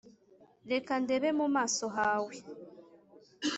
[0.71, 2.33] Reka ndebe mu maso hawe